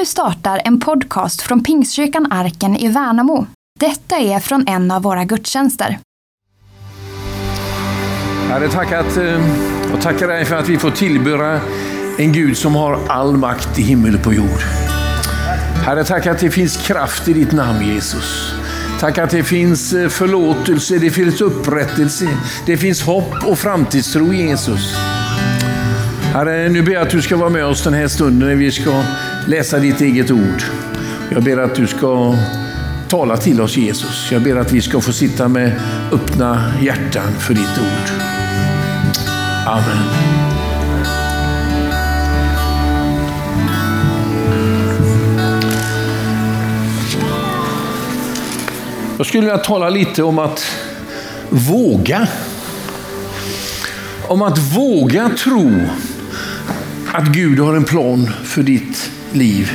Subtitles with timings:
[0.00, 3.46] Nu startar en podcast från Pingstkyrkan Arken i Värnamo.
[3.80, 5.98] Detta är från en av våra gudstjänster.
[8.48, 9.40] Herre, tack att eh,
[9.94, 11.60] och tackar dig för att vi får tillböra
[12.18, 14.60] en Gud som har all makt i himmel och på jord.
[15.84, 18.54] Herre, tack att det finns kraft i ditt namn Jesus.
[19.00, 22.28] Tack att det finns eh, förlåtelse, det finns upprättelse,
[22.66, 24.96] det finns hopp och framtidstro i Jesus.
[26.32, 28.70] Herre, nu ber jag att du ska vara med oss den här stunden när vi
[28.70, 29.02] ska
[29.46, 30.62] läsa ditt eget ord.
[31.30, 32.34] Jag ber att du ska
[33.08, 34.32] tala till oss Jesus.
[34.32, 35.72] Jag ber att vi ska få sitta med
[36.12, 38.10] öppna hjärtan för ditt ord.
[39.66, 40.06] Amen.
[49.16, 50.76] Jag skulle vilja tala lite om att
[51.48, 52.28] våga.
[54.28, 55.72] Om att våga tro
[57.12, 59.72] att Gud har en plan för ditt liv.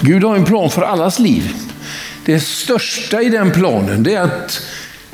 [0.00, 1.52] Gud har en plan för allas liv.
[2.24, 4.62] Det största i den planen det är att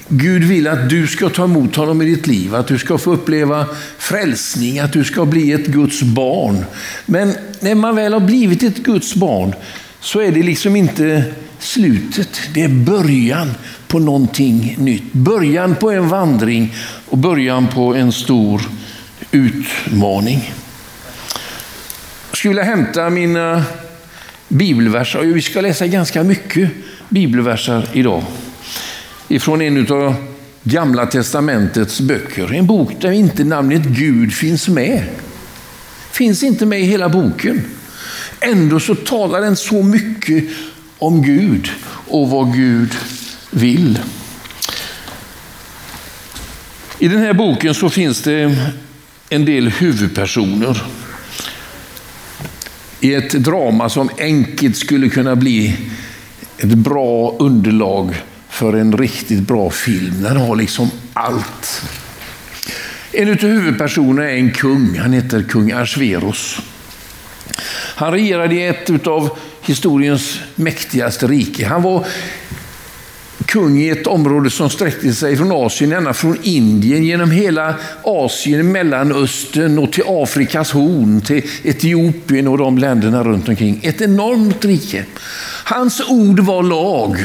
[0.09, 3.12] Gud vill att du ska ta emot honom i ditt liv, att du ska få
[3.12, 3.67] uppleva
[3.98, 6.65] frälsning, att du ska bli ett Guds barn.
[7.06, 9.55] Men när man väl har blivit ett Guds barn
[10.00, 11.25] så är det liksom inte
[11.59, 12.41] slutet.
[12.55, 13.50] Det är början
[13.89, 15.12] på någonting nytt.
[15.12, 16.75] Början på en vandring
[17.09, 18.62] och början på en stor
[19.31, 20.53] utmaning.
[22.31, 23.62] Jag skulle vilja hämta mina eh,
[24.48, 25.21] bibelverser.
[25.21, 26.71] Vi ska läsa ganska mycket
[27.09, 28.25] bibelverser idag.
[29.29, 30.15] Ifrån en av
[30.62, 32.55] Gamla testamentets böcker.
[32.55, 35.05] En bok där inte namnet Gud finns med.
[36.11, 37.62] Finns inte med i hela boken.
[38.41, 40.45] Ändå så talar den så mycket
[40.99, 41.71] om Gud
[42.09, 42.95] och vad Gud
[43.51, 43.99] vill.
[46.99, 48.56] I den här boken så finns det
[49.29, 50.83] en del huvudpersoner
[53.01, 55.77] i ett drama som enkelt skulle kunna bli
[56.59, 58.15] ett bra underlag
[58.49, 60.22] för en riktigt bra film.
[60.22, 61.83] Den har liksom allt.
[63.12, 64.99] En av huvudpersonerna är en kung.
[64.99, 66.59] Han heter kung Arsveros.
[67.94, 71.67] Han regerade i ett av historiens mäktigaste rike.
[71.67, 72.06] Han var
[73.48, 78.72] kung i ett område som sträckte sig från Asien, ända från Indien, genom hela Asien,
[78.72, 83.81] Mellanöstern och till Afrikas horn, till Etiopien och de länderna runt omkring.
[83.82, 85.04] Ett enormt rike.
[85.64, 87.25] Hans ord var lag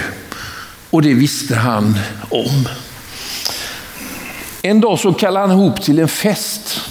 [0.90, 1.98] och det visste han
[2.30, 2.68] om.
[4.62, 6.82] En dag så kallade han ihop till en fest.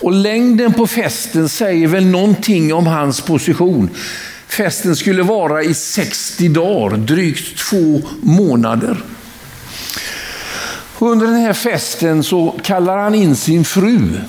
[0.00, 3.90] Och längden på festen säger väl någonting om hans position.
[4.56, 8.96] Festen skulle vara i 60 dagar, drygt två månader.
[10.98, 14.20] Under den här festen så kallar han in sin fru,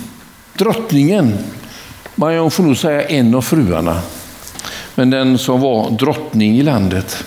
[0.53, 1.37] drottningen.
[2.15, 4.01] Man får nog säga en av fruarna.
[4.95, 7.23] Men den som var drottning i landet.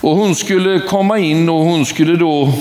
[0.00, 2.52] Och hon skulle komma in och hon skulle då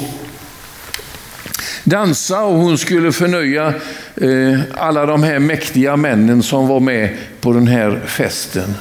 [1.83, 3.73] dansa och hon skulle förnöja
[4.15, 8.75] eh, alla de här mäktiga männen som var med på den här festen.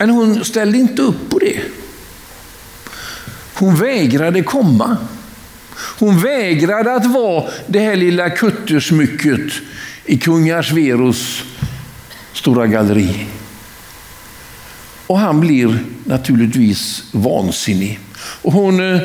[0.00, 1.60] Men hon ställde inte upp på det.
[3.54, 4.96] Hon vägrade komma.
[5.98, 9.52] Hon vägrade att vara det här lilla kuttersmycket
[10.04, 11.42] i kung Veros
[12.32, 13.26] stora galleri.
[15.06, 17.98] Och han blir naturligtvis vansinnig.
[18.42, 19.02] Och hon eh,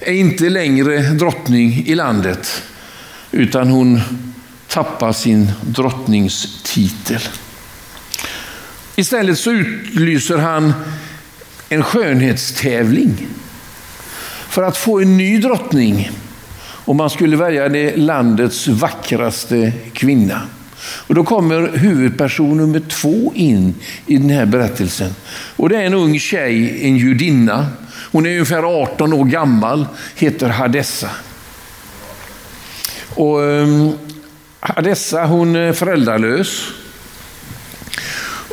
[0.00, 2.62] är inte längre drottning i landet,
[3.30, 4.00] utan hon
[4.66, 7.20] tappar sin drottningstitel.
[8.98, 10.72] Istället så utlyser han
[11.68, 13.26] en skönhetstävling
[14.48, 16.10] för att få en ny drottning.
[16.60, 20.40] Och man skulle välja det landets vackraste kvinna.
[20.80, 23.74] Och då kommer huvudperson nummer två in
[24.06, 25.14] i den här berättelsen.
[25.56, 27.66] Och det är en ung tjej, en judinna.
[28.12, 31.10] Hon är ungefär 18 år gammal, heter Hadessa.
[33.08, 33.92] Och um,
[34.60, 36.72] Hadessa hon är föräldralös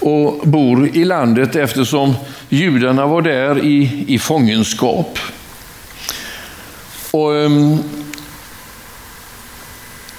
[0.02, 2.14] och bor i landet eftersom
[2.50, 5.20] judarna var där i, i fångenskap.
[7.12, 7.80] Och, um,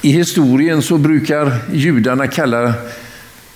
[0.02, 2.74] I historien så brukar judarna kalla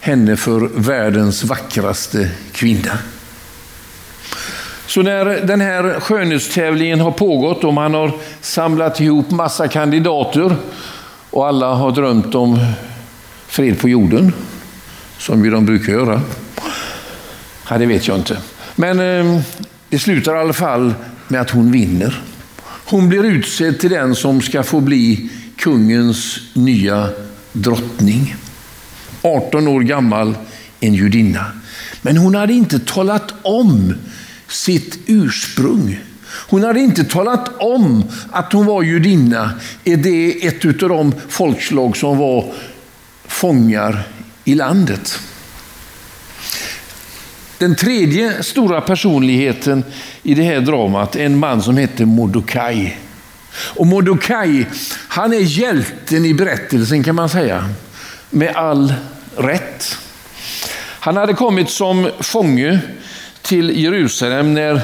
[0.01, 2.99] henne för världens vackraste kvinna.
[4.87, 10.57] Så när den här skönhetstävlingen har pågått och man har samlat ihop massa kandidater
[11.31, 12.59] och alla har drömt om
[13.47, 14.33] fred på jorden,
[15.21, 16.23] som ju de brukar göra.
[17.69, 18.39] Ja, det vet jag inte.
[18.77, 19.41] Men eh,
[19.89, 20.95] det slutar i alla fall
[21.29, 22.23] med att hon vinner.
[22.63, 27.09] Hon blir utsedd till den som ska få bli kungens nya
[27.53, 28.37] drottning.
[29.23, 30.35] 18 år gammal,
[30.81, 31.45] en judinna.
[32.03, 33.95] Men hon hade inte talat om
[34.49, 36.01] sitt ursprung.
[36.49, 39.51] Hon hade inte talat om att hon var judinna.
[39.85, 42.53] Är det ett av de folkslag som var
[43.27, 44.03] fångar
[44.51, 45.21] i landet?
[47.59, 49.85] Den tredje stora personligheten
[50.23, 52.99] i det här dramat är en man som heter Mordokaj.
[53.53, 54.67] Och Mordokaj,
[55.09, 57.69] han är hjälten i berättelsen kan man säga.
[58.31, 58.95] Med all
[59.37, 59.99] rätt.
[61.01, 62.81] Han hade kommit som fånge
[63.43, 64.81] till Jerusalem när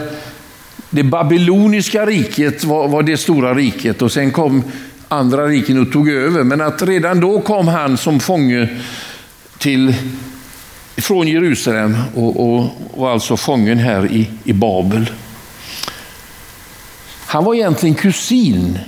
[0.91, 4.63] det babyloniska riket var, var det stora riket och sen kom
[5.09, 6.43] andra riken och tog över.
[6.43, 8.69] Men att redan då kom han som fånge
[9.59, 9.95] till,
[10.97, 15.11] från Jerusalem och, och var alltså fången här i, i Babel.
[17.27, 18.79] Han var egentligen kusin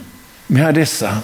[0.46, 1.18] med Hadessa,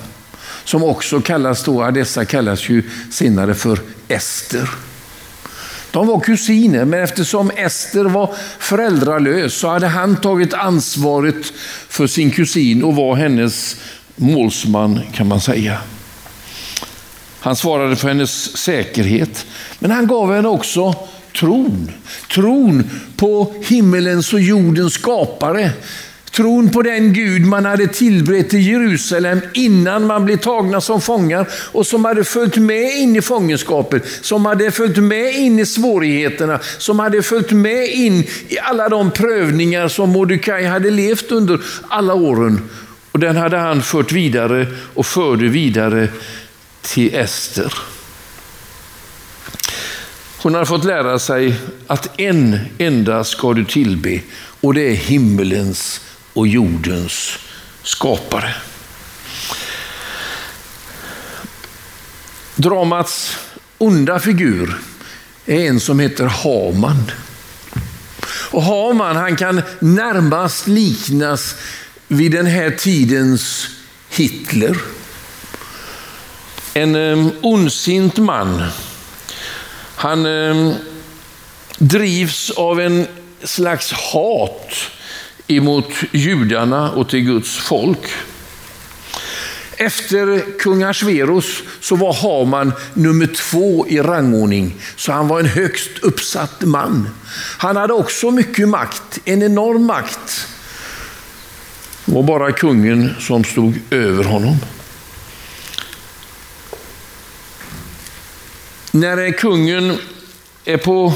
[0.65, 4.71] som också kallas då, Hadessa kallas ju senare för Ester.
[5.91, 11.53] De var kusiner, men eftersom Ester var föräldralös så hade han tagit ansvaret
[11.89, 13.77] för sin kusin och var hennes
[14.17, 15.79] målsman kan man säga.
[17.45, 19.47] Han svarade för hennes säkerhet,
[19.79, 20.95] men han gav henne också
[21.37, 21.91] tron.
[22.35, 25.71] Tron på himmelens och jordens skapare.
[26.31, 31.47] Tron på den Gud man hade tillbrett i Jerusalem innan man blev tagna som fångar
[31.73, 36.59] och som hade följt med in i fångenskapet, som hade följt med in i svårigheterna,
[36.79, 42.15] som hade följt med in i alla de prövningar som Mordecai hade levt under alla
[42.15, 42.69] åren.
[43.13, 46.09] Och den hade han fört vidare och förde vidare
[46.85, 47.75] till Ester.
[50.37, 54.21] Hon hade fått lära sig att en enda ska du tillbe
[54.61, 56.01] och det är himmelens
[56.33, 57.39] och jordens
[57.83, 58.55] skapare.
[62.55, 63.37] Dramats
[63.79, 64.79] onda figur
[65.47, 67.11] är en som heter Haman.
[68.51, 71.55] Och Haman han kan närmast liknas
[72.09, 73.69] vid den här tidens
[74.11, 74.77] Hitler.
[76.75, 78.63] En ehm, ondsint man.
[79.97, 80.75] Han ehm,
[81.79, 83.07] drivs av en
[83.43, 84.75] slags hat
[85.47, 88.09] emot judarna och till Guds folk.
[89.77, 95.91] Efter kung Ashverus så var Haman nummer två i rangordning, så han var en högst
[96.03, 97.09] uppsatt man.
[97.59, 100.49] Han hade också mycket makt, en enorm makt.
[102.05, 104.57] Det var bara kungen som stod över honom.
[108.95, 109.99] När kungen
[110.65, 111.15] är på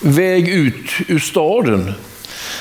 [0.00, 1.92] väg ut ur staden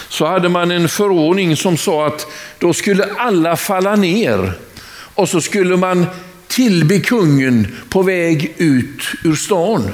[0.10, 2.28] så hade man en förordning som sa att
[2.60, 4.54] då skulle alla falla ner
[4.92, 6.06] och så skulle man
[6.48, 9.94] tillbe kungen på väg ut ur stan.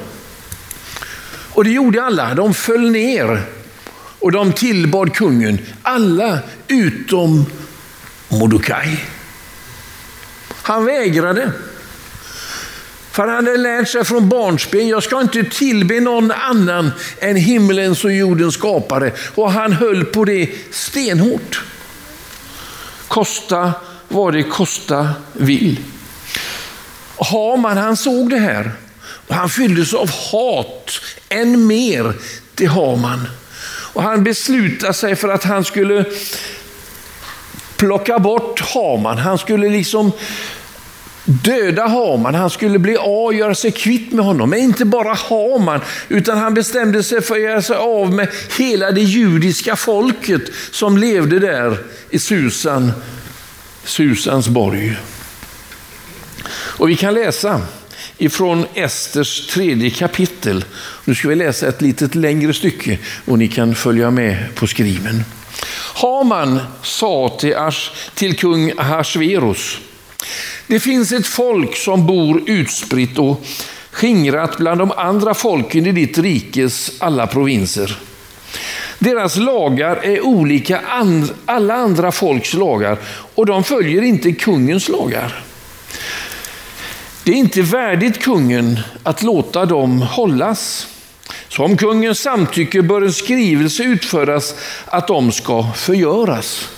[1.53, 3.41] Och det gjorde alla, de föll ner
[4.19, 5.59] och de tillbad kungen.
[5.81, 7.45] Alla utom
[8.29, 9.05] Mordokaj.
[10.61, 11.51] Han vägrade.
[13.17, 18.03] För han hade lärt sig från barnsben, jag ska inte tillbe någon annan än himmelens
[18.03, 19.11] och jordens skapare.
[19.35, 21.63] Och han höll på det stenhårt.
[23.07, 23.71] Kosta
[24.07, 25.79] vad det kosta vill.
[27.17, 28.71] Haman han såg det här
[29.27, 30.91] och han fylldes av hat
[31.29, 32.13] än mer
[32.55, 33.27] till Haman.
[33.93, 36.05] Och han beslutade sig för att han skulle
[37.77, 39.17] plocka bort Haman.
[39.17, 40.11] Han skulle liksom
[41.27, 42.35] döda Haman.
[42.35, 44.49] Han skulle bli av och göra sig kvitt med honom.
[44.49, 48.91] Men inte bara Haman, utan han bestämde sig för att göra sig av med hela
[48.91, 50.41] det judiska folket
[50.71, 51.77] som levde där
[52.09, 52.91] i Susan,
[53.83, 54.97] Susans borg.
[56.49, 57.61] Och vi kan läsa
[58.17, 60.65] ifrån Esters tredje kapitel.
[61.05, 65.23] Nu ska vi läsa ett litet längre stycke och ni kan följa med på skriven.
[65.93, 69.79] Haman sa till, Ash, till kung Ahasveros
[70.67, 73.45] det finns ett folk som bor utspritt och
[73.91, 77.97] skingrat bland de andra folken i ditt rikes alla provinser.
[78.99, 80.81] Deras lagar är olika
[81.45, 82.97] alla andra folks lagar
[83.35, 85.43] och de följer inte kungens lagar.
[87.23, 90.87] Det är inte värdigt kungen att låta dem hållas.
[91.49, 94.55] Så om kungens samtycke bör en skrivelse utföras
[94.85, 96.69] att de ska förgöras.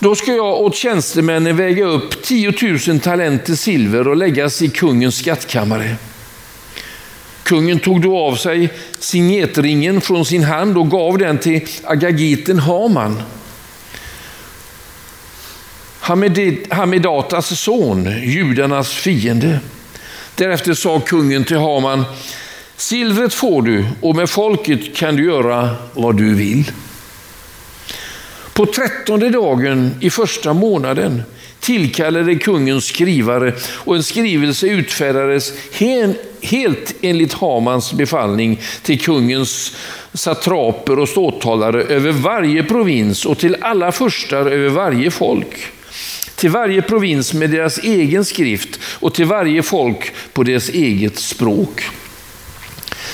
[0.00, 2.52] Då ska jag åt tjänstemännen väga upp 10
[2.88, 5.96] 000 talenter silver och läggas i kungens skattkammare.
[7.42, 13.22] Kungen tog då av sig signetringen från sin hand och gav den till agagiten Haman.
[16.70, 19.60] Hamedatas son, judarnas fiende.
[20.34, 22.04] Därefter sa kungen till Haman,
[22.76, 26.72] silvret får du och med folket kan du göra vad du vill.
[28.58, 31.22] På trettonde dagen i första månaden
[31.60, 35.52] tillkallade kungen skrivare och en skrivelse utfärdades
[36.40, 39.76] helt enligt Hamans befallning till kungens
[40.14, 45.66] satraper och ståthållare över varje provins och till alla furstar över varje folk.
[46.36, 51.82] Till varje provins med deras egen skrift och till varje folk på deras eget språk.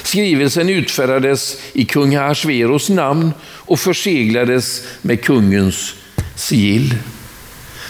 [0.02, 3.32] Skrivelsen utfärdades i kung Ahasveros namn
[3.66, 5.94] och förseglades med kungens
[6.37, 6.94] sigill.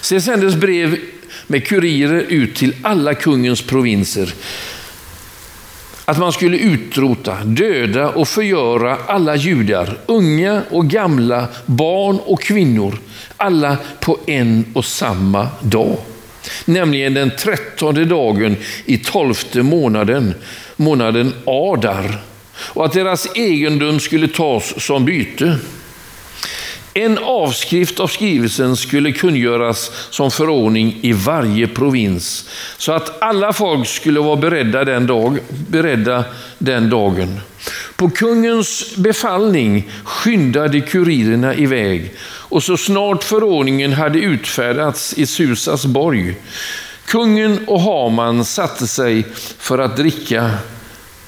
[0.00, 0.98] Sen sändes brev
[1.46, 4.34] med kurirer ut till alla kungens provinser.
[6.04, 12.98] Att man skulle utrota, döda och förgöra alla judar, unga och gamla, barn och kvinnor,
[13.36, 15.96] alla på en och samma dag.
[16.64, 20.34] Nämligen den trettonde dagen i tolfte månaden,
[20.76, 22.20] månaden Adar.
[22.56, 25.58] Och att deras egendom skulle tas som byte.
[26.96, 33.88] En avskrift av skrivelsen skulle kungöras som förordning i varje provins, så att alla folk
[33.88, 36.24] skulle vara beredda den, dag, beredda
[36.58, 37.40] den dagen.
[37.96, 46.36] På kungens befallning skyndade kurirerna iväg och så snart förordningen hade utfärdats i Susas borg,
[47.06, 49.26] kungen och Haman satte sig
[49.58, 50.50] för att dricka,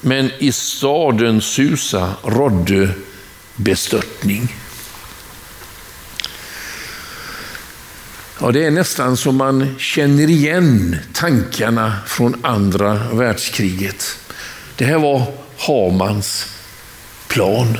[0.01, 2.89] men i staden Susa rådde
[3.55, 4.55] bestörtning.
[8.41, 14.19] Ja, det är nästan som man känner igen tankarna från andra världskriget.
[14.75, 15.23] Det här var
[15.57, 16.45] Hamans
[17.27, 17.77] plan.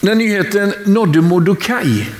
[0.00, 2.10] När nyheten nådde Mordokaj,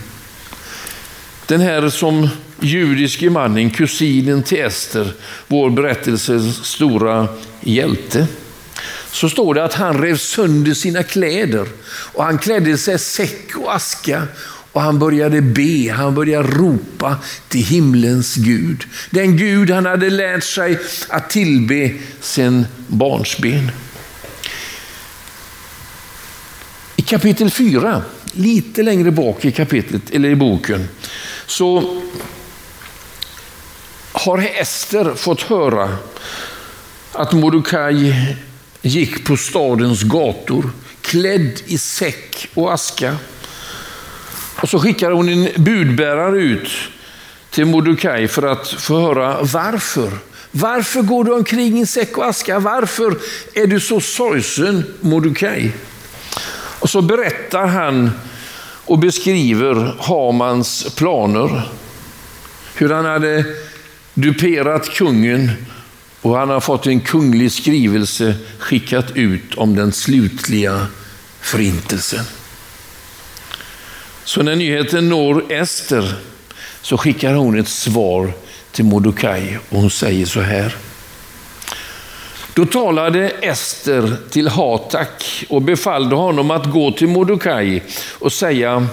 [1.46, 2.28] den här som
[2.60, 5.12] judiske mannen, kusinen till Ester,
[5.46, 7.28] vår berättelses stora
[7.60, 8.26] hjälte,
[9.12, 13.74] så står det att han rev sönder sina kläder och han klädde sig säck och
[13.74, 14.22] aska
[14.72, 17.16] och han började be, han började ropa
[17.48, 18.84] till himlens Gud.
[19.10, 23.70] Den Gud han hade lärt sig att tillbe sedan barnsben.
[26.96, 30.88] I kapitel 4, lite längre bak i kapitlet, eller i boken,
[31.46, 32.02] så
[34.12, 35.96] har Ester fått höra
[37.12, 38.14] att Mordecai
[38.88, 43.16] gick på stadens gator klädd i säck och aska.
[44.60, 46.70] Och så skickar hon en budbärare ut
[47.50, 50.10] till Mordecai för att få höra varför.
[50.50, 52.58] Varför går du omkring i säck och aska?
[52.58, 53.16] Varför
[53.54, 55.72] är du så sorgsen, Mordecai?
[56.80, 58.10] Och så berättar han
[58.84, 61.68] och beskriver Hamans planer.
[62.74, 63.44] Hur han hade
[64.14, 65.50] duperat kungen
[66.22, 70.86] och han har fått en kunglig skrivelse skickat ut om den slutliga
[71.40, 72.24] förintelsen.
[74.24, 76.14] Så när nyheten når Ester
[76.82, 78.32] så skickar hon ett svar
[78.72, 80.76] till Mordokaj och hon säger så här.
[82.54, 87.82] Då talade Ester till Hatak och befallde honom att gå till Mordokaj
[88.18, 88.86] och säga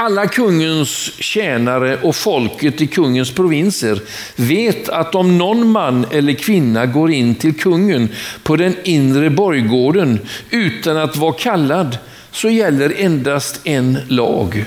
[0.00, 4.00] alla kungens tjänare och folket i kungens provinser
[4.36, 8.08] vet att om någon man eller kvinna går in till kungen
[8.42, 11.98] på den inre borggården utan att vara kallad
[12.32, 14.64] så gäller endast en lag.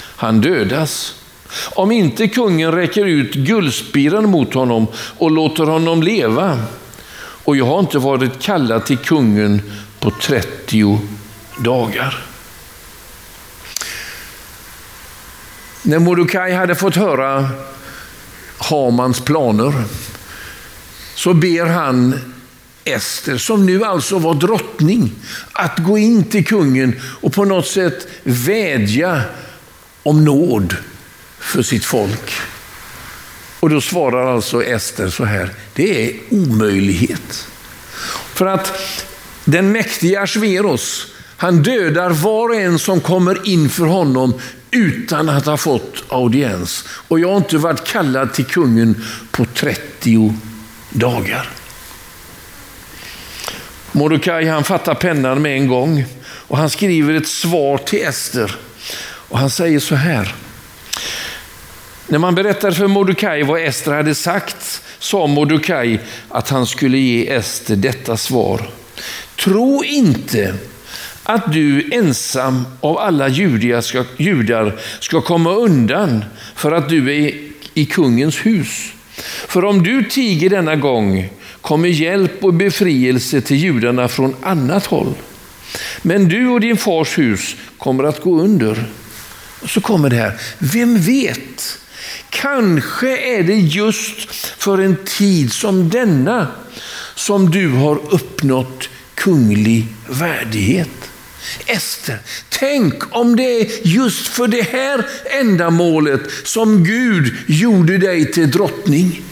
[0.00, 1.14] Han dödas.
[1.74, 4.86] Om inte kungen räcker ut guldspiran mot honom
[5.18, 6.58] och låter honom leva.
[7.44, 9.62] Och jag har inte varit kallad till kungen
[10.00, 10.98] på 30
[11.58, 12.35] dagar.
[15.86, 17.48] När Mordecai hade fått höra
[18.58, 19.72] Hamans planer
[21.14, 22.20] så ber han
[22.84, 25.12] Ester, som nu alltså var drottning,
[25.52, 29.22] att gå in till kungen och på något sätt vädja
[30.02, 30.76] om nåd
[31.38, 32.32] för sitt folk.
[33.60, 37.48] Och då svarar alltså Ester så här, det är omöjlighet.
[38.34, 38.72] För att
[39.44, 44.40] den mäktiga Asveros, han dödar var och en som kommer inför honom
[44.70, 46.84] utan att ha fått audiens.
[47.08, 50.34] Och jag har inte varit kallad till kungen på 30
[50.90, 51.48] dagar.
[53.92, 58.56] Mordecai han fattar pennan med en gång och han skriver ett svar till Ester.
[59.28, 60.34] Och han säger så här.
[62.08, 67.30] När man berättade för Mordecai vad Ester hade sagt sa Mordecai att han skulle ge
[67.32, 68.70] Ester detta svar.
[69.44, 70.54] Tro inte
[71.26, 73.28] att du ensam av alla
[73.82, 77.34] ska, judar ska komma undan för att du är
[77.74, 78.92] i kungens hus.
[79.48, 81.28] För om du tiger denna gång
[81.60, 85.14] kommer hjälp och befrielse till judarna från annat håll.
[86.02, 88.84] Men du och din fars hus kommer att gå under.
[89.62, 91.78] Och så kommer det här, vem vet?
[92.30, 96.46] Kanske är det just för en tid som denna
[97.14, 101.05] som du har uppnått kunglig värdighet.
[101.66, 108.50] Ester, tänk om det är just för det här ändamålet som Gud gjorde dig till
[108.50, 109.22] drottning.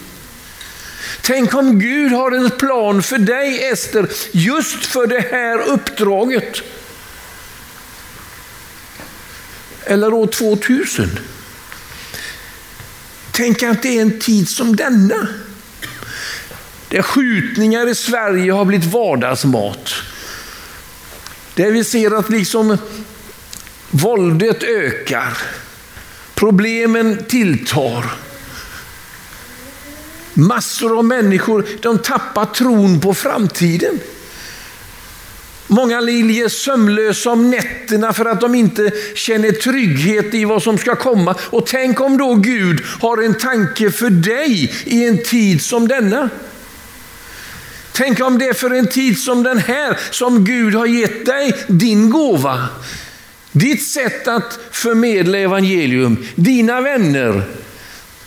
[1.21, 6.61] Tänk om Gud har en plan för dig Ester, just för det här uppdraget.
[9.85, 11.19] Eller år 2000.
[13.31, 15.27] Tänk att det är en tid som denna.
[16.89, 19.93] Där skjutningar i Sverige har blivit vardagsmat.
[21.55, 22.77] Där vi ser att liksom
[23.89, 25.37] våldet ökar.
[26.33, 28.05] Problemen tilltar.
[30.33, 33.99] Massor av människor de tappar tron på framtiden.
[35.67, 40.95] Många ligger sömnlösa om nätterna för att de inte känner trygghet i vad som ska
[40.95, 41.35] komma.
[41.39, 46.29] Och tänk om då Gud har en tanke för dig i en tid som denna.
[47.97, 51.53] Tänk om det är för en tid som den här som Gud har gett dig
[51.67, 52.67] din gåva.
[53.51, 57.43] Ditt sätt att förmedla evangelium, dina vänner,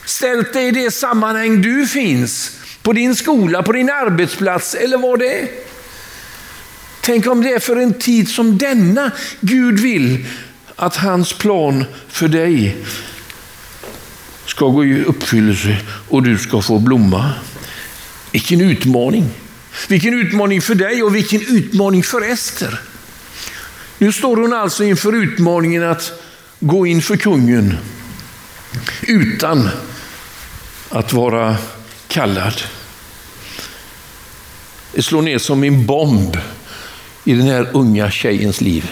[0.04, 5.18] ställt dig i det sammanhang du finns, på din skola, på din arbetsplats eller vad
[5.18, 5.48] det är.
[7.00, 9.10] Tänk om det är för en tid som denna
[9.40, 10.26] Gud vill
[10.76, 12.76] att hans plan för dig
[14.46, 15.76] ska gå i uppfyllelse
[16.08, 17.32] och du ska få blomma.
[18.32, 19.30] Vilken utmaning!
[19.88, 22.80] Vilken utmaning för dig och vilken utmaning för Ester.
[23.98, 26.12] Nu står hon alltså inför utmaningen att
[26.60, 27.78] gå inför kungen
[29.02, 29.68] utan
[30.88, 31.56] att vara
[32.08, 32.62] kallad.
[34.92, 36.38] Det slår ner som en bomb
[37.24, 38.90] i den här unga tjejens liv.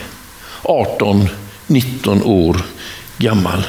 [0.63, 2.63] 18-19 år
[3.19, 3.67] gammal.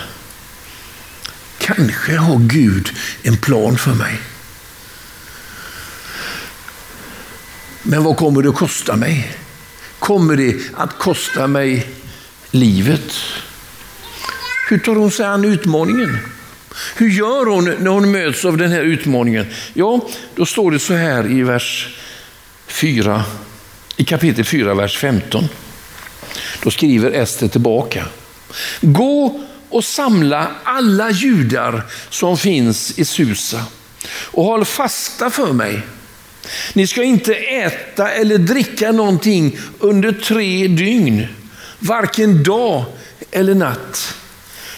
[1.58, 2.89] Kanske har Gud
[3.23, 4.19] en plan för mig.
[7.89, 9.32] Men vad kommer det att kosta mig?
[10.00, 11.88] Kommer det att kosta mig
[12.52, 13.13] livet?
[14.69, 16.17] Hur tar hon sig an utmaningen?
[16.95, 19.45] Hur gör hon när hon möts av den här utmaningen?
[19.73, 20.02] Ja,
[20.36, 21.97] då står det så här i vers
[22.67, 23.23] 4,
[23.97, 25.47] i kapitel 4, vers 15.
[26.63, 28.06] Då skriver Ester tillbaka.
[28.82, 33.63] Gå och samla alla judar som finns i Susa
[34.10, 35.82] och håll fasta för mig.
[36.73, 41.27] Ni ska inte äta eller dricka någonting under tre dygn,
[41.79, 42.86] varken dag
[43.31, 44.15] eller natt.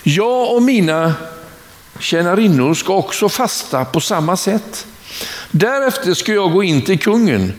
[0.03, 1.13] Jag och mina
[1.99, 4.87] tjänarinnor ska också fasta på samma sätt.
[5.51, 7.53] Därefter ska jag gå in till kungen,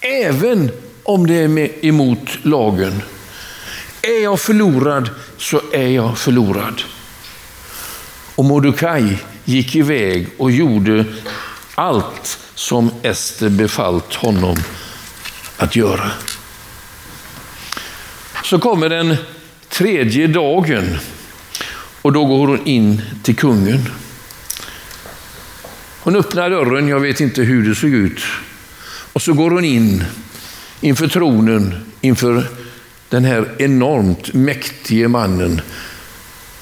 [0.00, 0.70] även
[1.02, 3.02] om det är emot lagen.
[4.02, 6.82] Är jag förlorad så är jag förlorad.
[8.34, 11.04] Och Mordecai gick iväg och gjorde
[11.74, 14.56] allt som Ester befallt honom
[15.56, 16.10] att göra.
[18.44, 19.16] Så kommer den
[19.68, 20.98] tredje dagen
[22.02, 23.88] och då går hon in till kungen.
[26.00, 28.20] Hon öppnar dörren, jag vet inte hur det såg ut.
[29.12, 30.04] Och så går hon in
[30.80, 32.46] inför tronen, inför
[33.08, 35.60] den här enormt mäktige mannen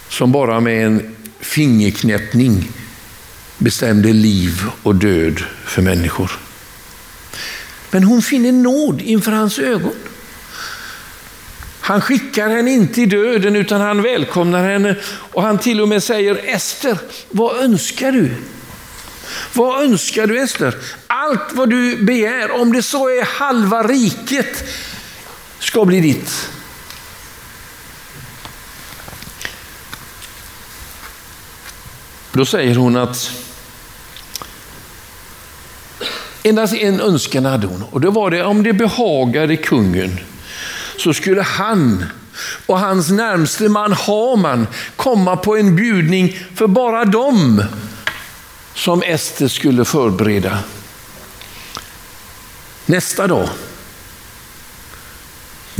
[0.08, 2.68] som bara med en fingerknäppning
[3.61, 6.31] bestämde liv och död för människor.
[7.90, 9.94] Men hon finner nåd inför hans ögon.
[11.81, 16.03] Han skickar henne inte i döden utan han välkomnar henne och han till och med
[16.03, 16.99] säger Ester,
[17.31, 18.35] vad önskar du?
[19.53, 20.75] Vad önskar du Ester?
[21.07, 24.64] Allt vad du begär, om det så är halva riket,
[25.59, 26.49] ska bli ditt.
[32.33, 33.33] Då säger hon att
[36.42, 40.20] endast en önskan hade hon och det var det om det behagade kungen
[40.96, 42.05] så skulle han
[42.66, 47.64] och hans närmste man Haman komma på en bjudning för bara dem
[48.74, 50.59] som Ester skulle förbereda.
[52.87, 53.48] Nästa dag,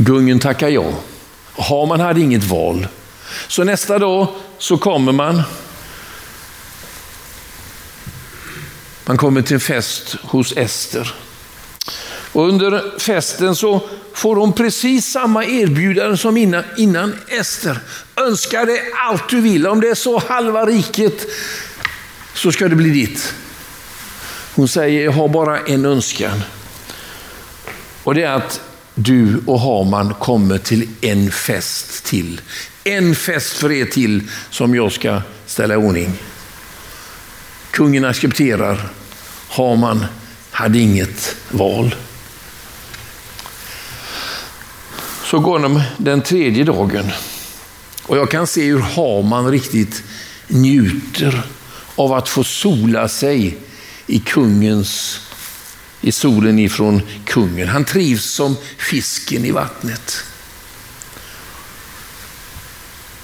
[0.05, 0.85] kungen tackar ja.
[1.57, 2.87] Haman hade inget val.
[3.47, 5.41] Så nästa dag så kommer man.
[9.11, 11.13] Han kommer till en fest hos Ester.
[12.31, 13.81] Och under festen så
[14.13, 16.63] får hon precis samma erbjudande som innan.
[16.77, 17.15] innan.
[17.27, 17.79] Ester,
[18.15, 19.67] önska dig allt du vill.
[19.67, 21.25] Om det är så halva riket
[22.33, 23.33] så ska det bli ditt.
[24.55, 26.41] Hon säger, jag har bara en önskan.
[28.03, 28.61] Och det är att
[28.95, 32.41] du och Haman kommer till en fest till.
[32.83, 36.13] En fest för er till som jag ska ställa i ordning.
[37.71, 39.00] Kungen accepterar.
[39.51, 40.05] Haman
[40.51, 41.95] hade inget val.
[45.23, 47.11] Så går de den tredje dagen.
[48.03, 50.03] Och jag kan se hur Haman riktigt
[50.47, 51.43] njuter
[51.95, 53.57] av att få sola sig
[54.07, 55.19] i kungens
[56.01, 57.67] i solen ifrån kungen.
[57.67, 60.23] Han trivs som fisken i vattnet.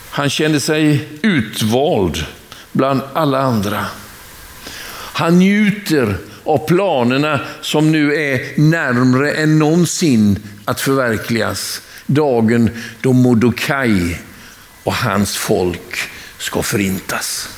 [0.10, 2.26] Han kände sig utvald
[2.72, 3.86] bland alla andra.
[5.17, 11.82] Han njuter av planerna som nu är närmre än någonsin att förverkligas.
[12.06, 12.69] Dagen
[13.01, 14.21] då Mordokaj
[14.84, 15.97] och hans folk
[16.38, 17.49] ska förintas.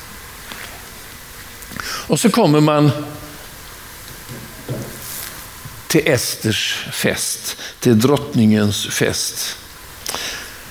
[1.82, 2.90] Och så kommer man
[5.86, 9.56] till Esters fest, till drottningens fest.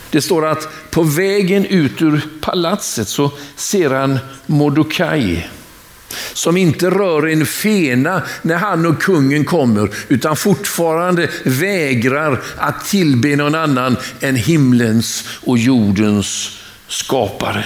[0.09, 5.49] Det står att på vägen ut ur palatset så ser han Mordokaj
[6.33, 13.35] som inte rör en fena när han och kungen kommer, utan fortfarande vägrar att tillbe
[13.35, 17.65] någon annan än himlens och jordens skapare.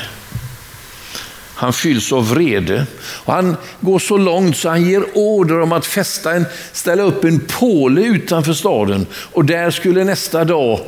[1.55, 2.85] Han fylls av vrede.
[2.99, 7.23] Och han går så långt så han ger order om att fästa en, ställa upp
[7.23, 9.05] en påle utanför staden.
[9.13, 10.79] Och där skulle nästa dag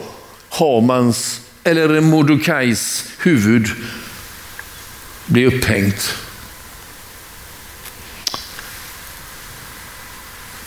[0.49, 3.67] Hamans, eller Mordokais huvud
[5.25, 6.15] bli upphängt.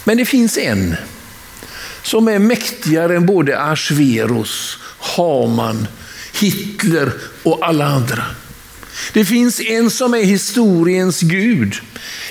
[0.09, 0.97] Men det finns en
[2.03, 5.87] som är mäktigare än både Ashverus, Haman,
[6.41, 8.25] Hitler och alla andra.
[9.13, 11.75] Det finns en som är historiens Gud.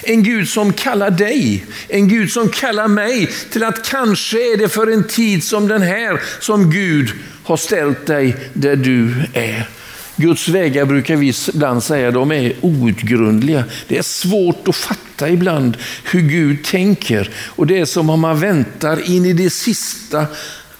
[0.03, 4.69] En Gud som kallar dig, en Gud som kallar mig till att kanske är det
[4.69, 7.11] för en tid som den här som Gud
[7.43, 9.69] har ställt dig där du är.
[10.19, 13.63] Guds vägar brukar vi ibland säga, de är outgrundliga.
[13.87, 17.29] Det är svårt att fatta ibland hur Gud tänker.
[17.35, 20.25] Och det är som om man väntar in i det sista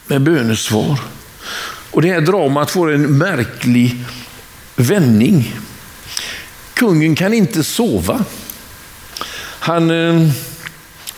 [0.07, 0.99] med bönesvar.
[1.91, 3.95] Och det här dramat får en märklig
[4.75, 5.53] vändning.
[6.73, 8.25] Kungen kan inte sova.
[9.59, 10.29] Han eh,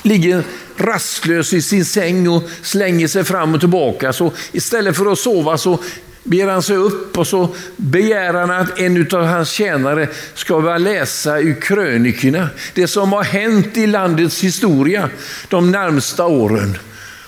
[0.02, 0.44] ligger
[0.78, 4.14] rastlös i sin säng och slänger sig fram och tillbaka.
[4.14, 5.80] Så istället för att sova så
[6.24, 10.78] ber han sig upp och så begär han att en av hans tjänare ska börja
[10.78, 12.50] läsa ur krönikorna.
[12.74, 15.10] Det som har hänt i landets historia
[15.48, 16.78] de närmsta åren.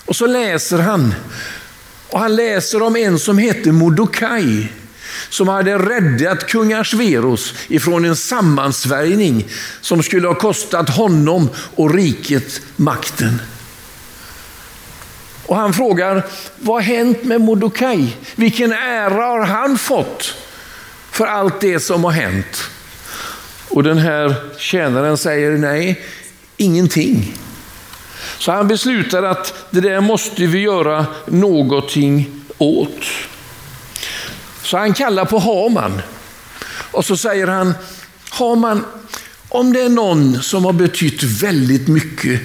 [0.05, 1.13] Och så läser han.
[2.09, 4.73] Och han läser om en som heter Mordokaj
[5.29, 9.47] som hade räddat kung Asverus ifrån en sammansvärjning
[9.81, 13.41] som skulle ha kostat honom och riket makten.
[15.51, 16.25] Och han frågar,
[16.59, 18.17] vad har hänt med Mordokaj?
[18.35, 20.35] Vilken ära har han fått
[21.11, 22.63] för allt det som har hänt?
[23.69, 26.01] Och den här tjänaren säger, nej,
[26.57, 27.33] ingenting.
[28.37, 33.05] Så han beslutar att det där måste vi göra någonting åt.
[34.63, 36.01] Så han kallar på Haman
[36.91, 37.73] och så säger han,
[38.29, 38.85] Haman,
[39.49, 42.41] om det är någon som har betytt väldigt mycket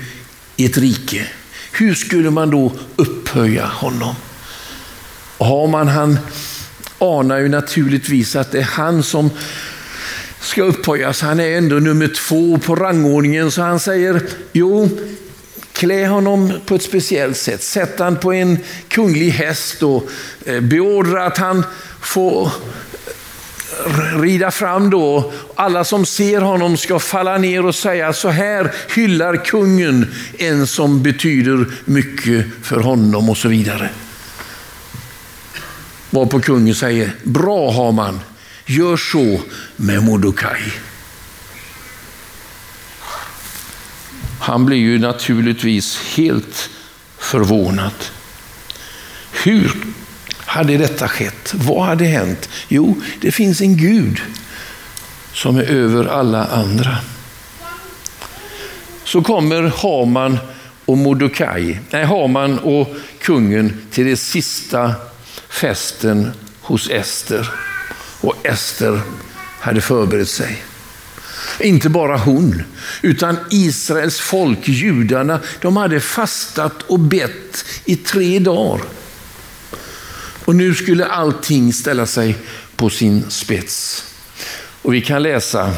[0.56, 1.26] i ett rike,
[1.78, 4.14] hur skulle man då upphöja honom?
[5.38, 6.18] Och Haman han
[6.98, 9.30] anar ju naturligtvis att det är han som
[10.40, 11.20] ska upphöjas.
[11.20, 14.88] Han är ändå nummer två på rangordningen, så han säger, jo,
[15.72, 17.62] klä honom på ett speciellt sätt.
[17.62, 18.58] Sätt han på en
[18.88, 20.08] kunglig häst och
[20.44, 21.64] eh, beordra att han
[22.00, 22.52] får
[24.16, 25.32] rida fram då.
[25.54, 31.02] Alla som ser honom ska falla ner och säga så här hyllar kungen en som
[31.02, 33.90] betyder mycket för honom och så vidare.
[36.10, 38.20] Varpå kungen säger, bra Haman,
[38.66, 39.40] gör så
[39.76, 40.72] med Mordokaj.
[44.40, 46.70] Han blir ju naturligtvis helt
[47.18, 47.92] förvånad.
[49.32, 49.72] Hur
[50.46, 51.54] hade detta skett?
[51.54, 52.48] Vad hade hänt?
[52.68, 54.20] Jo, det finns en Gud
[55.32, 56.96] som är över alla andra.
[59.04, 60.38] Så kommer Haman
[60.84, 62.88] och Mordokaj, nej Haman och
[63.20, 64.94] kungen till den sista
[65.48, 66.30] festen
[66.60, 67.50] hos Ester.
[68.20, 69.00] Och Ester
[69.60, 70.62] hade förberett sig.
[71.60, 72.62] Inte bara hon,
[73.02, 78.80] utan Israels folk, judarna, de hade fastat och bett i tre dagar.
[80.46, 82.38] Och nu skulle allting ställa sig
[82.76, 84.04] på sin spets.
[84.82, 85.74] Och vi kan läsa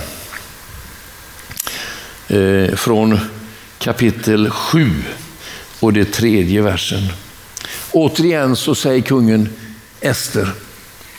[2.29, 3.19] eh, från
[3.79, 4.91] kapitel 7
[5.81, 7.03] och det tredje versen.
[7.91, 9.49] Återigen så säger kungen
[10.01, 10.49] Ester,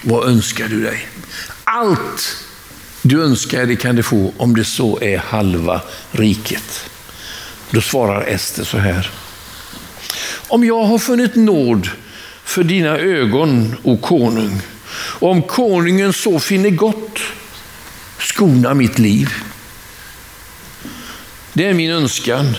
[0.03, 1.07] vad önskar du dig?
[1.63, 2.45] Allt
[3.01, 5.81] du önskar det kan du få om det så är halva
[6.11, 6.89] riket.
[7.71, 9.11] Då svarar Ester så här.
[10.47, 11.89] Om jag har funnit nåd
[12.49, 14.61] för dina ögon, o konung,
[15.19, 17.19] om konungen så finner gott,
[18.19, 19.29] skona mitt liv.
[21.53, 22.57] Det är min önskan.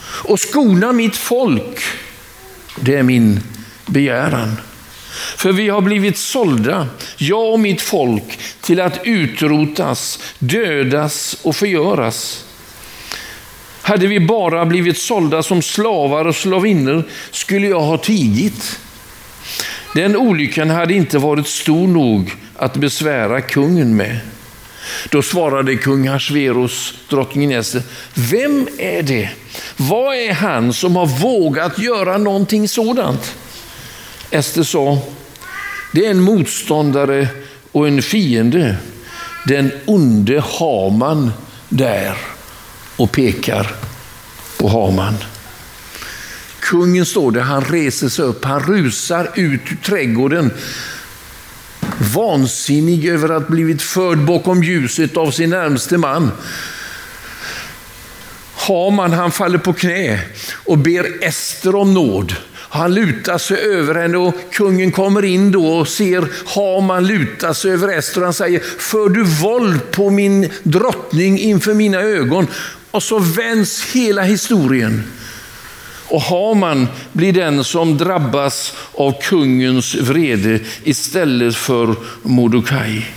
[0.00, 1.82] Och skona mitt folk,
[2.80, 3.40] det är min
[3.86, 4.56] begäran.
[5.36, 12.44] För vi har blivit sålda, jag och mitt folk, till att utrotas, dödas och förgöras.
[13.82, 18.78] Hade vi bara blivit sålda som slavar och slavinnor skulle jag ha tigit.
[19.94, 24.20] Den olyckan hade inte varit stor nog att besvära kungen med.
[25.10, 27.82] Då svarade kung Hasverus drottningen Ester,
[28.14, 29.30] vem är det?
[29.76, 33.34] Vad är han som har vågat göra någonting sådant?
[34.30, 34.98] Ester sa,
[35.92, 37.28] det är en motståndare
[37.72, 38.76] och en fiende,
[39.46, 41.32] den onde Haman
[41.68, 42.16] där
[42.96, 43.70] och pekar
[44.58, 45.14] på Haman.
[46.68, 50.50] Kungen står där, han reser sig upp, han rusar ut ur trädgården.
[52.14, 56.30] Vansinnig över att blivit förd bakom ljuset av sin närmste man.
[58.54, 60.20] Haman han faller på knä
[60.64, 62.34] och ber Ester om nåd.
[62.54, 67.72] Han lutar sig över henne och kungen kommer in då och ser Haman luta sig
[67.72, 72.46] över Ester och han säger, för du våld på min drottning inför mina ögon?
[72.90, 75.04] Och så vänds hela historien.
[76.08, 83.14] Och Haman blir den som drabbas av kungens vrede istället för Mordokaj.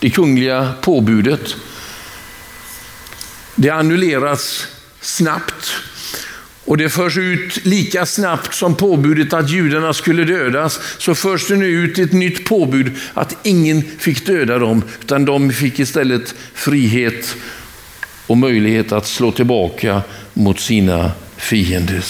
[0.00, 1.56] Det kungliga påbudet
[3.60, 4.66] det annulleras
[5.00, 5.72] snabbt
[6.64, 11.56] och det förs ut lika snabbt som påbudet att judarna skulle dödas, så förs det
[11.56, 17.36] nu ut ett nytt påbud att ingen fick döda dem, utan de fick istället frihet
[18.28, 20.02] och möjlighet att slå tillbaka
[20.34, 22.04] mot sina fiender.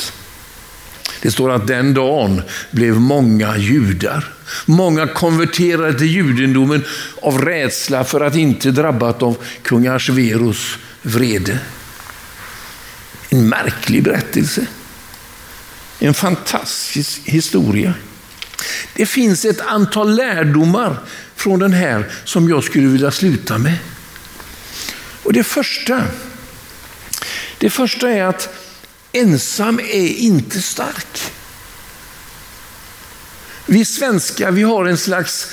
[1.23, 4.25] Det står att den dagen blev många judar.
[4.67, 6.85] Många konverterade till judendomen
[7.23, 11.59] av rädsla för att inte drabbas av kung Ahasveros vrede.
[13.29, 14.67] En märklig berättelse.
[15.99, 17.95] En fantastisk historia.
[18.95, 20.97] Det finns ett antal lärdomar
[21.37, 23.77] från den här som jag skulle vilja sluta med.
[25.29, 26.05] Och Det första,
[27.59, 28.49] det första är att
[29.13, 31.33] ensam är inte stark.
[33.67, 35.47] Vi svenskar vi har en slags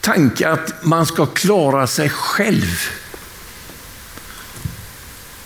[0.00, 2.88] tanke att man ska klara sig själv.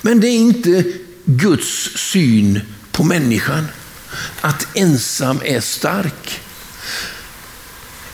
[0.01, 0.85] Men det är inte
[1.25, 2.61] Guds syn
[2.93, 3.67] på människan,
[4.41, 6.41] att ensam är stark.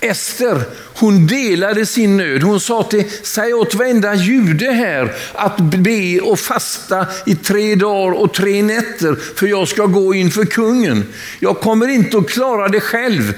[0.01, 0.65] Ester,
[0.99, 2.43] hon delade sin nöd.
[2.43, 8.13] Hon sa till, säg åt varenda jude här att be och fasta i tre dagar
[8.13, 11.05] och tre nätter, för jag ska gå inför kungen.
[11.39, 13.35] Jag kommer inte att klara det själv,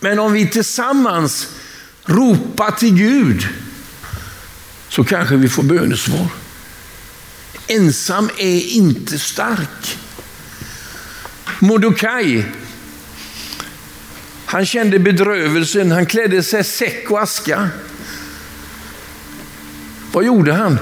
[0.00, 1.48] men om vi tillsammans
[2.04, 3.48] ropar till Gud,
[4.88, 6.26] så kanske vi får bönesvar.
[7.66, 9.98] Ensam är inte stark.
[11.58, 12.46] Mordokaj,
[14.50, 17.68] han kände bedrövelsen, han klädde sig säck och aska.
[20.12, 20.78] Vad gjorde han?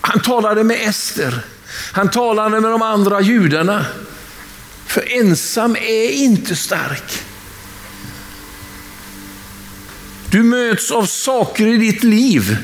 [0.00, 1.44] Han talade med Ester.
[1.92, 3.86] Han talade med de andra judarna.
[4.86, 7.22] För ensam är inte stark.
[10.30, 12.56] Du möts av saker i ditt liv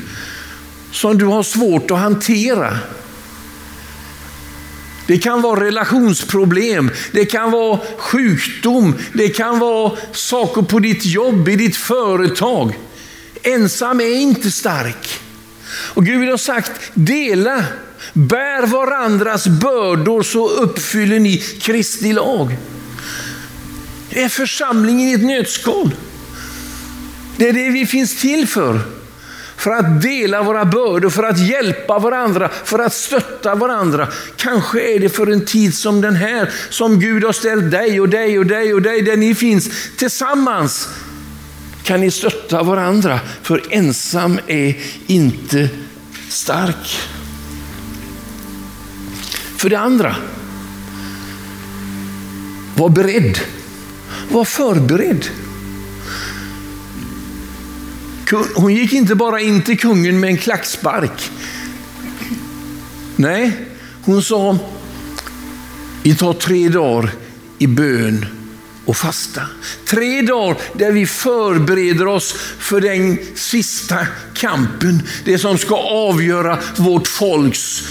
[0.91, 2.79] som du har svårt att hantera.
[5.07, 11.49] Det kan vara relationsproblem, det kan vara sjukdom, det kan vara saker på ditt jobb,
[11.49, 12.77] i ditt företag.
[13.43, 15.19] Ensam är inte stark.
[15.69, 17.63] Och Gud har sagt, dela,
[18.13, 22.57] bär varandras bördor så uppfyller ni Kristi lag.
[24.09, 25.91] Det är församlingen i ett nötskal.
[27.37, 28.96] Det är det vi finns till för
[29.57, 34.07] för att dela våra bördor, för att hjälpa varandra, för att stötta varandra.
[34.35, 38.09] Kanske är det för en tid som den här som Gud har ställt dig och
[38.09, 39.69] dig och dig och dig där ni finns.
[39.97, 40.89] Tillsammans
[41.83, 44.75] kan ni stötta varandra, för ensam är
[45.07, 45.69] inte
[46.29, 46.99] stark.
[49.57, 50.15] För det andra,
[52.75, 53.39] var beredd.
[54.31, 55.25] Var förberedd.
[58.55, 61.31] Hon gick inte bara in till kungen med en klackspark.
[63.15, 63.51] Nej,
[64.03, 64.57] hon sa,
[66.03, 67.11] vi tar tre dagar
[67.57, 68.25] i bön
[68.85, 69.41] och fasta.
[69.85, 73.97] Tre dagar där vi förbereder oss för den sista
[74.33, 77.83] kampen, det som ska avgöra vårt folks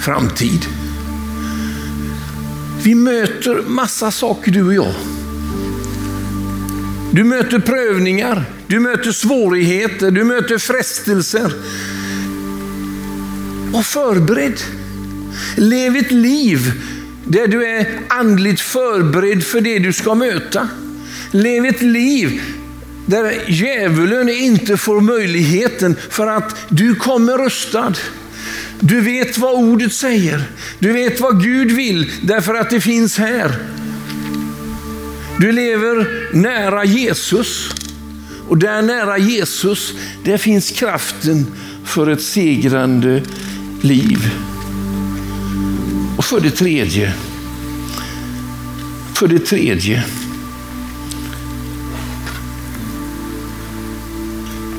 [0.00, 0.66] framtid.
[2.82, 4.94] Vi möter massa saker du och jag.
[7.10, 11.52] Du möter prövningar, du möter svårigheter, du möter frestelser.
[13.72, 14.60] Var förberedd.
[15.56, 16.72] Lev ett liv
[17.24, 20.68] där du är andligt förberedd för det du ska möta.
[21.30, 22.42] Lev ett liv
[23.06, 27.94] där djävulen inte får möjligheten för att du kommer rustad.
[28.80, 30.44] Du vet vad ordet säger.
[30.78, 33.56] Du vet vad Gud vill därför att det finns här.
[35.38, 37.74] Du lever nära Jesus.
[38.52, 41.46] Och där nära Jesus, där finns kraften
[41.84, 43.22] för ett segrande
[43.80, 44.30] liv.
[46.16, 47.14] Och för det tredje,
[49.14, 50.04] för det tredje,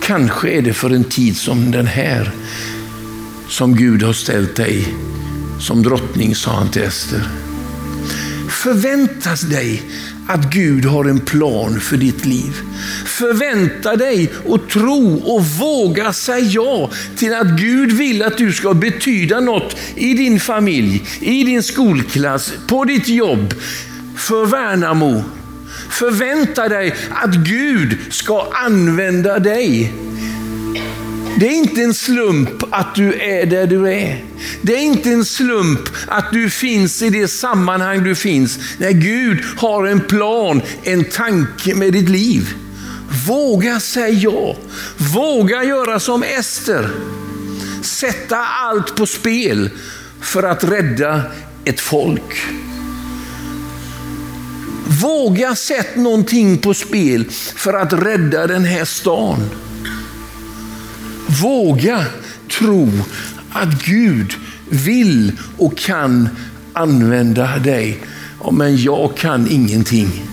[0.01, 2.31] kanske är det för en tid som den här
[3.49, 4.95] som Gud har ställt dig
[5.59, 7.27] som drottning, sa han till Ester.
[8.49, 9.83] Förväntas dig
[10.27, 12.53] att Gud har en plan för ditt liv.
[13.05, 18.73] Förvänta dig och tro och våga säga ja till att Gud vill att du ska
[18.73, 23.53] betyda något i din familj, i din skolklass, på ditt jobb,
[24.17, 25.23] för Värnamo.
[25.89, 29.93] Förvänta dig att Gud ska använda dig
[31.39, 34.23] det är inte en slump att du är där du är.
[34.61, 38.59] Det är inte en slump att du finns i det sammanhang du finns.
[38.77, 42.53] När Gud har en plan, en tanke med ditt liv.
[43.27, 44.55] Våga säga ja.
[44.97, 46.89] Våga göra som Ester.
[47.81, 49.69] Sätta allt på spel
[50.21, 51.21] för att rädda
[51.65, 52.43] ett folk.
[55.01, 59.49] Våga sätta någonting på spel för att rädda den här stan.
[61.41, 62.05] Våga
[62.59, 62.91] tro
[63.51, 64.33] att Gud
[64.69, 66.29] vill och kan
[66.73, 67.99] använda dig.
[68.43, 70.23] Ja, men jag kan ingenting.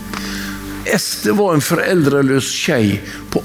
[0.85, 3.41] Ester var en föräldralös tjej på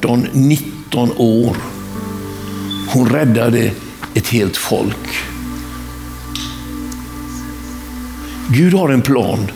[0.00, 1.56] 18-19 år.
[2.88, 3.70] Hon räddade
[4.14, 5.08] ett helt folk.
[8.48, 9.50] Gud har en plan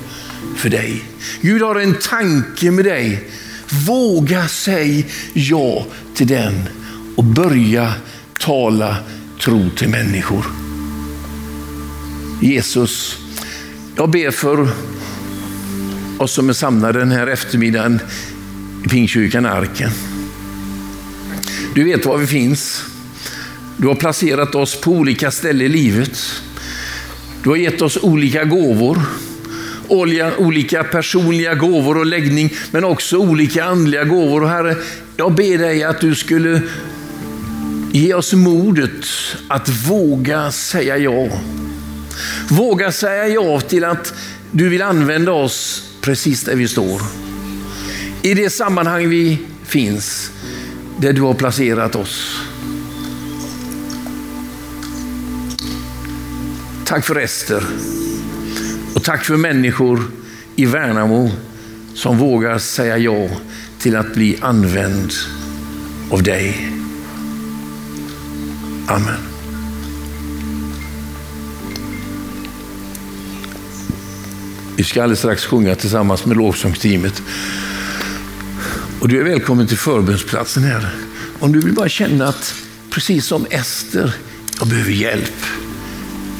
[0.57, 1.05] för dig.
[1.41, 3.29] Gud har en tanke med dig.
[3.87, 5.05] Våga säga
[5.35, 6.69] ja till den
[7.17, 7.93] och börja
[8.41, 8.97] tala
[9.41, 10.47] tro till människor.
[12.43, 13.19] Jesus,
[13.97, 14.69] jag ber för
[16.19, 18.01] oss som är samlade den här eftermiddagen
[18.85, 19.91] i Pingstkyrkan Arken.
[21.75, 22.85] Du vet var vi finns.
[23.77, 26.21] Du har placerat oss på olika ställen i livet.
[27.43, 29.03] Du har gett oss olika gåvor.
[30.39, 34.43] Olika personliga gåvor och läggning, men också olika andliga gåvor.
[34.43, 34.77] Och Herre,
[35.17, 36.63] jag ber dig att du skulle
[37.97, 39.07] Ge oss modet
[39.49, 41.29] att våga säga ja.
[42.49, 44.15] Våga säga ja till att
[44.51, 47.03] du vill använda oss precis där vi står.
[48.23, 50.31] I det sammanhang vi finns,
[50.99, 52.41] där du har placerat oss.
[56.85, 57.65] Tack för Ester
[58.95, 60.03] och tack för människor
[60.57, 61.31] i Värnamo
[61.95, 63.29] som vågar säga ja
[63.79, 65.13] till att bli använd
[66.11, 66.76] av dig.
[68.87, 69.15] Amen.
[74.77, 77.23] Vi ska alldeles strax sjunga tillsammans med lovsångsteamet.
[79.01, 80.95] Och du är välkommen till förbönsplatsen här.
[81.39, 82.55] Om du vill bara känna att,
[82.91, 84.15] precis som Ester,
[84.59, 85.45] jag behöver hjälp.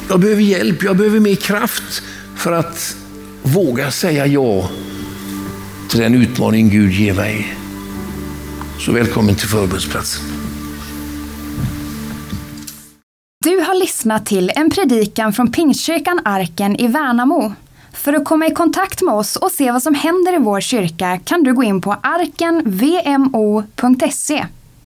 [0.09, 2.03] Jag behöver hjälp, jag behöver mer kraft
[2.35, 2.95] för att
[3.43, 4.69] våga säga ja
[5.89, 7.57] till den utmaning Gud ger mig.
[8.79, 10.36] Så välkommen till förbundsplatsen.
[13.77, 17.53] Och lyssna till en predikan från Pingstkyrkan Arken i Värnamo.
[17.93, 21.19] För att komma i kontakt med oss och se vad som händer i vår kyrka
[21.25, 22.85] kan du gå in på arkenvmo.se.